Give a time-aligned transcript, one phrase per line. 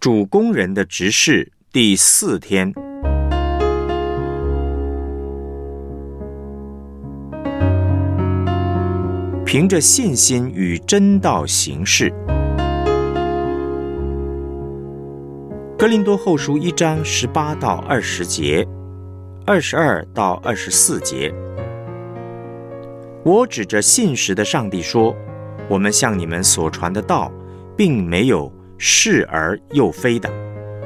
[0.00, 2.72] 主工人的执事第四天，
[9.44, 12.14] 凭着信心与真道行事。
[15.76, 18.64] 格林多后书一章十八到二十节，
[19.44, 21.34] 二十二到二十四节，
[23.24, 25.12] 我指着信实的上帝说：
[25.68, 27.32] 我们向你们所传的道，
[27.76, 30.30] 并没有是而又非的，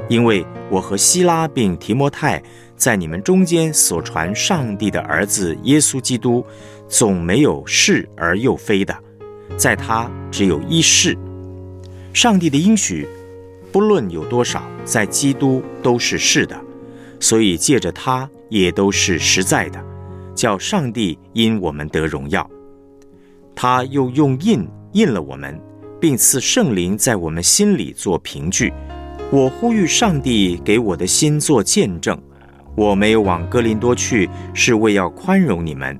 [0.09, 2.41] 因为我和希拉并提摩太
[2.75, 6.45] 在你们中间所传上帝的儿子耶稣基督，
[6.87, 8.93] 总没有是而又非的，
[9.55, 11.17] 在他只有一是，
[12.13, 13.07] 上帝的应许。
[13.71, 16.55] 不论有多少，在基督都是是的，
[17.19, 19.83] 所以借着他也都是实在的，
[20.35, 22.47] 叫上帝因我们得荣耀。
[23.55, 25.59] 他又用印印了我们，
[26.03, 28.73] 并赐圣灵在我们心里做凭据。
[29.31, 32.21] 我呼吁上帝给我的心做见证。
[32.75, 35.97] 我没有往哥林多去，是为要宽容你们。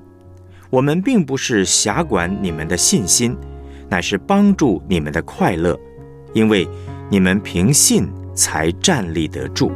[0.68, 3.34] 我们并不是辖管你们的信心，
[3.88, 5.74] 乃是帮助你们的快乐，
[6.34, 6.68] 因为。
[7.10, 9.70] 你们凭信才站立得住。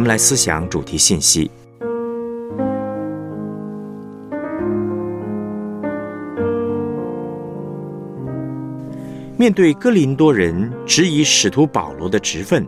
[0.00, 1.50] 我们来思想主题信息。
[9.36, 12.66] 面对哥林多人质疑使徒保罗的职分。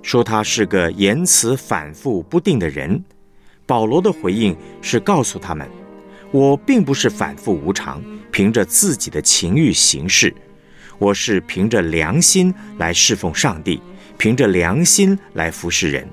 [0.00, 3.04] 说他是个言辞反复不定的人，
[3.66, 5.68] 保罗的回应是告诉他们
[6.32, 10.34] ：“我并不是反复无常，凭着自己的情欲行事，
[10.98, 13.82] 我是凭着良心来侍奉上帝，
[14.16, 16.08] 凭着良心来服侍人。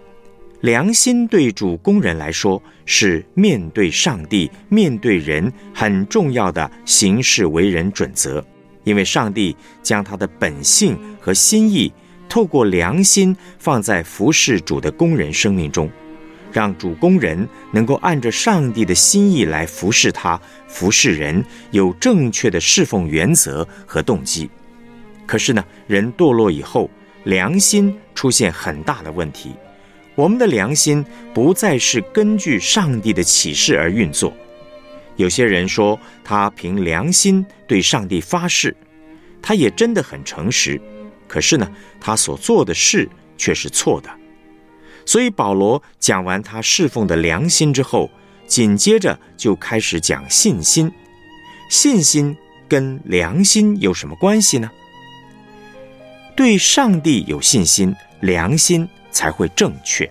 [0.61, 8.43] 良心对主工人来说是面对上帝、面对人很重要的行事为人准则，
[8.83, 11.91] 因为上帝将他的本性和心意。”
[12.29, 15.89] 透过良心放在服侍主的工人生命中，
[16.51, 21.41] 让主工人能够按着上帝的心意来服侍他、服侍人，
[21.71, 24.49] 有正确的侍奉原则和动机。
[25.25, 26.89] 可是呢，人堕落以后，
[27.23, 29.53] 良心出现很大的问题。
[30.17, 34.33] 我们的良心不再是根据上帝的启示而运作。
[35.15, 38.75] 有些人说他凭良心对上帝发誓，
[39.43, 40.81] 他也真的很诚实。
[41.27, 43.07] 可是呢，他所做的事
[43.37, 44.09] 却是错的。
[45.05, 48.09] 所以保罗讲完他侍奉的良心之后，
[48.47, 50.91] 紧接着就开始讲信心。
[51.69, 52.35] 信心
[52.67, 54.71] 跟良心有什么关系呢？
[56.35, 60.07] 对上帝有信心，良心才会正确。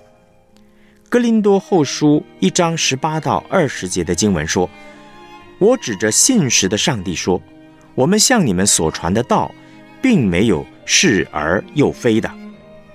[1.08, 4.68] 哥林多后书一章十八到二十节的经文说
[5.60, 7.40] ：“我指着信实的上帝说，
[7.94, 9.54] 我们向你们所传的道，
[10.02, 12.30] 并没有。”是而又非的，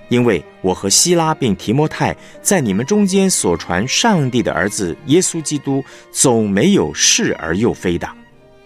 [0.08, 8.08] 因为我和希拉并提摩太在你们中间所传上帝的儿子耶稣基督，总没有是而又非的，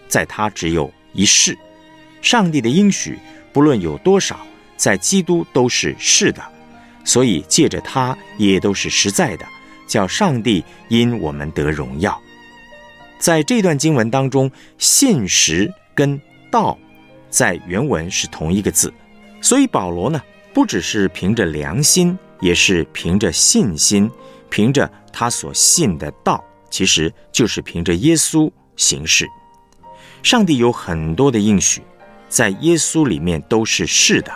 [0.07, 1.57] 在他只有一世。
[2.21, 3.19] 上帝的应许
[3.51, 4.39] 不论有多少，
[4.77, 6.41] 在基督都是是的，
[7.07, 9.45] 所以借着他也都是实在的，
[9.87, 12.21] 叫上帝因我们得荣耀。
[13.17, 16.19] 在这段经文当中，信实跟
[16.51, 16.77] 道
[17.29, 18.93] 在原文是同一个字。
[19.41, 20.21] 所以保罗呢，
[20.53, 24.11] 不只是凭着良心，也是凭着信心，
[24.49, 29.25] 凭着他所信的道，其实就是凭着耶稣行事。
[30.23, 31.81] 上帝有很多的应许，
[32.27, 34.31] 在耶稣里面都是是的，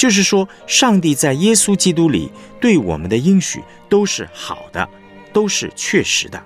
[0.00, 4.88] 就是说，上帝在耶稣基督里对我们的应许都是好的，
[5.30, 6.42] 都是确实的。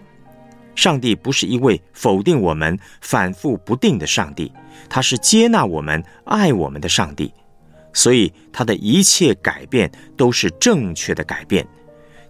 [0.74, 4.50] 上帝不是一位否定我们、反复不定的上帝，
[4.88, 7.32] 他是接纳我们、爱我们的上帝。
[7.92, 11.64] 所以他的一切改变都是正确的改变，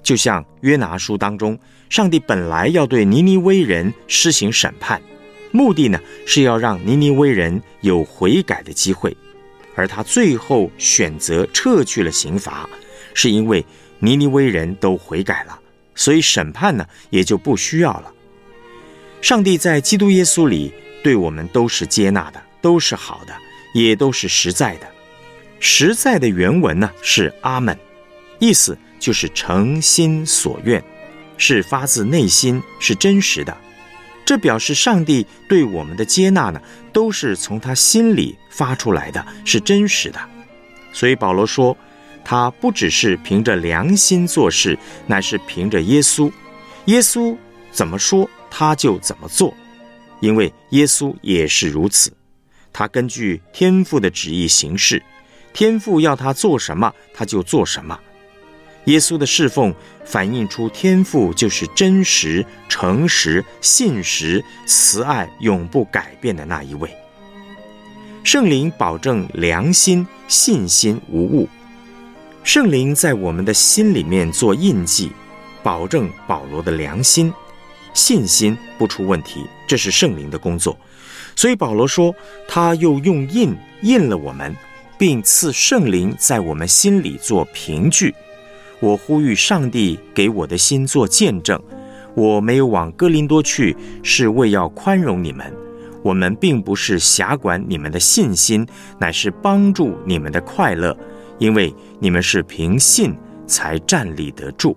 [0.03, 1.59] 就像约拿书当中，
[1.89, 5.01] 上帝本来要对尼尼微人施行审判，
[5.53, 9.17] 目的呢是要让尼尼微人有悔改的机会，
[9.75, 12.69] 而他最后选择撤去了刑罚，
[13.13, 13.65] 是因为
[13.99, 15.59] 尼尼微人都悔改了，
[15.95, 18.13] 所以审判呢也就不需要了。
[19.21, 20.73] 上帝在基督耶稣里
[21.03, 23.35] 对我们都是接纳的，都是好的，
[23.73, 24.87] 也都是实在的。
[25.61, 27.79] 实在的原文呢是阿门，
[28.39, 30.85] 意思就是诚心所愿，
[31.39, 33.57] 是发自内心，是真实的。
[34.25, 36.61] 这表示上帝对我们的接纳呢，
[36.93, 40.19] 都是从他心里发出来的，是真实的。
[40.93, 41.77] 所以保罗说，
[42.25, 46.33] 他不只是凭着良心做事，乃是凭着耶稣，
[46.87, 47.37] 耶稣
[47.71, 49.53] 怎么说，他就怎么做，
[50.21, 52.11] 因为耶稣也是如此。
[52.73, 55.03] 他根据天父的旨意行事，
[55.53, 57.99] 天父要他做什么，他就做什么。
[58.87, 66.91] 耶稣的侍奉反映出天父就是真实、诚实、信实、慈爱、永不改变的那一位。
[68.23, 71.49] 圣灵保证良心、信心无误。
[72.43, 75.11] 圣灵在我们的心里面做印记，
[75.63, 77.33] 保证保罗的良心、
[77.95, 79.47] 信心不出问题。
[79.67, 80.77] 这是圣灵的工作。
[81.37, 82.15] 所以保罗说，
[82.47, 84.55] 他又用印印了我们，
[84.99, 88.15] 并赐圣灵在我们心里做凭据。
[88.85, 91.59] 我呼吁上帝给我的心做见证。
[92.15, 95.51] 我没有往哥林多去，是为要宽容你们。
[96.03, 98.67] 我们并不是辖管你们的信心，
[99.01, 100.95] 乃是帮助你们的快乐，
[101.39, 103.17] 因为你们是凭信
[103.47, 104.77] 才站立得住。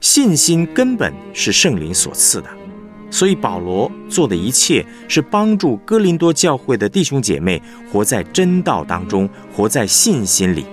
[0.00, 2.48] 信心根本是圣灵所赐的，
[3.10, 7.60] 所以保罗做的一切是帮助哥林多教会的弟兄姐妹
[7.92, 10.64] 活在真道当中，活在信心里。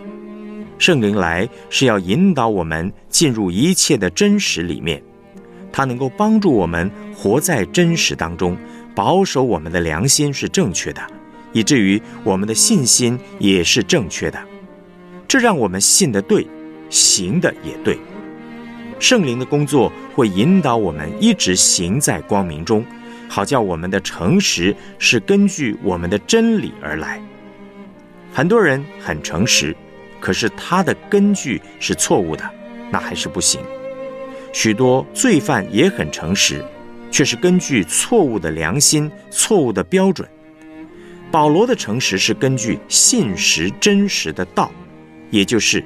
[0.77, 5.01] 圣灵来是要引导我们进入一切的真实里面，
[5.71, 8.56] 他能够帮助我们活在真实当中，
[8.94, 11.01] 保守我们的良心是正确的，
[11.51, 14.39] 以至于我们的信心也是正确的。
[15.27, 16.47] 这让我们信的对，
[16.89, 17.97] 行的也对。
[19.00, 22.85] 圣灵的工作会引导我们一直行在光明中，
[23.27, 27.21] 好叫我们的诚实是根据我们的真理而来。
[28.31, 29.75] 很多人很诚实。
[30.19, 32.43] 可是他的根据是错误的，
[32.91, 33.61] 那还是不行。
[34.53, 36.63] 许多罪犯也很诚实，
[37.11, 40.27] 却是根据错误的良心、错误的标准。
[41.29, 44.71] 保罗的诚实是根据信实真实的道，
[45.29, 45.83] 也就是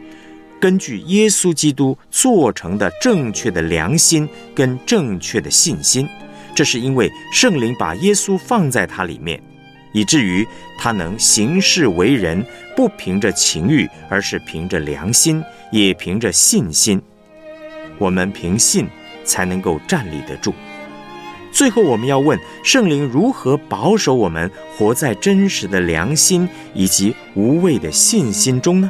[0.59, 6.07] 根据耶稣基督做成的正确的良心跟正确的信心。
[6.53, 9.41] 这是因为圣灵把耶稣放在他里面。
[9.93, 10.47] 以至于
[10.77, 12.45] 他能行事为人，
[12.75, 17.01] 不凭着情欲，而是凭着良心，也凭着信心。
[17.97, 18.87] 我们凭信
[19.23, 20.53] 才能够站立得住。
[21.51, 28.89] 最后，我们要问圣灵如何保守我们活在真实的良心以及无畏的信心中呢？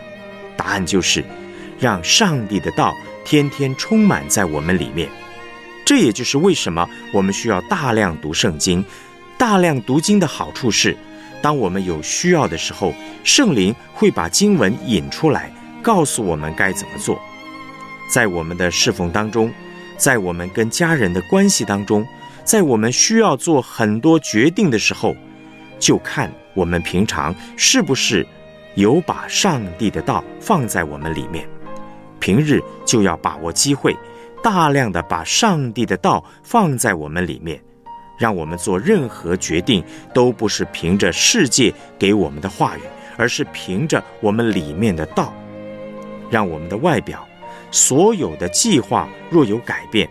[0.55, 1.25] 答案就是，
[1.79, 2.95] 让上帝的道
[3.25, 5.09] 天天充满在我们里面。
[5.83, 8.85] 这也就是为什么我们需要大量读圣经。
[9.41, 10.95] 大量读经的好处是，
[11.41, 12.93] 当我们有需要的时候，
[13.23, 15.51] 圣灵会把经文引出来，
[15.81, 17.19] 告诉我们该怎么做。
[18.07, 19.51] 在我们的侍奉当中，
[19.97, 22.05] 在我们跟家人的关系当中，
[22.43, 25.15] 在我们需要做很多决定的时候，
[25.79, 28.23] 就看我们平常是不是
[28.75, 31.49] 有把上帝的道放在我们里面。
[32.19, 33.97] 平日就要把握机会，
[34.43, 37.59] 大量的把上帝的道放在我们里面。
[38.21, 39.83] 让我们做任何决定，
[40.13, 42.81] 都不是凭着世界给我们的话语，
[43.17, 45.33] 而是凭着我们里面的道。
[46.29, 47.27] 让我们的外表，
[47.71, 50.07] 所有的计划若有改变，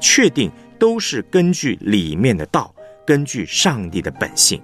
[0.00, 2.74] 确定都是根据里面的道，
[3.06, 4.60] 根据上帝的本性。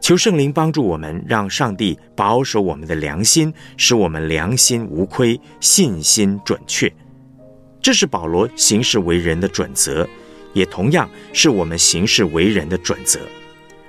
[0.00, 6.90] 求圣灵帮助我们，让上帝保守我们的良心，使我们良心无亏，信心准确。
[7.82, 10.08] 这是保罗行事为人的准则。
[10.56, 13.20] 也同样是我们行事为人的准则，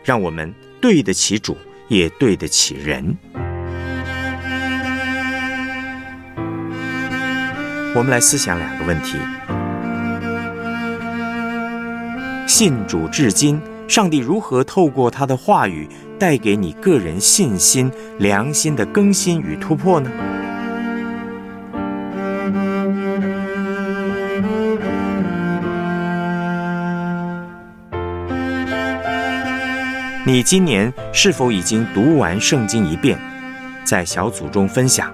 [0.03, 1.55] 让我们对得起主，
[1.87, 3.15] 也对得起人。
[7.95, 9.17] 我们来思想两个问题：
[12.45, 15.87] 信主至今，上帝如何透过他的话语
[16.19, 17.89] 带给你个人信心、
[18.19, 20.11] 良心的更新与突破呢？
[30.27, 33.17] 你今年是否已经读完圣经一遍？
[33.85, 35.09] 在小组中分享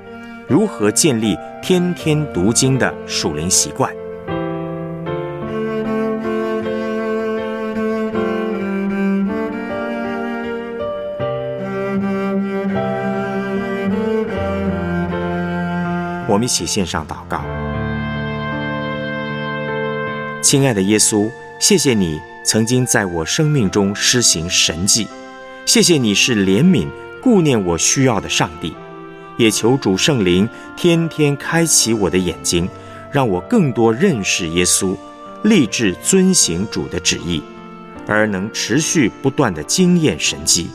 [0.47, 3.93] 如何建立天天读经的属灵习惯。
[16.27, 17.41] 我们一起献上祷告，
[20.41, 21.29] 亲爱的耶稣，
[21.59, 22.19] 谢谢你。
[22.43, 25.07] 曾经在我生命中施行神迹，
[25.65, 26.87] 谢谢你是怜悯、
[27.21, 28.75] 顾念我需要的上帝，
[29.37, 32.67] 也求主圣灵天天开启我的眼睛，
[33.11, 34.95] 让我更多认识耶稣，
[35.43, 37.41] 立志遵行主的旨意，
[38.05, 40.69] 而能持续不断的经验神迹，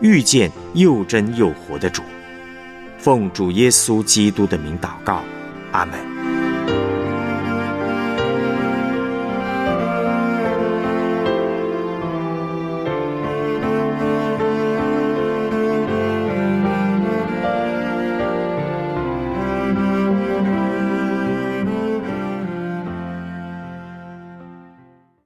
[0.00, 2.02] 遇见又真又活的主。
[2.96, 5.22] 奉主耶稣基督的名祷告，
[5.72, 6.47] 阿门。